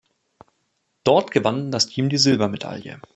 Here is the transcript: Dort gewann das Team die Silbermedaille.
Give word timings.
Dort 1.03 1.29
gewann 1.29 1.69
das 1.69 1.85
Team 1.85 2.09
die 2.09 2.17
Silbermedaille. 2.17 2.99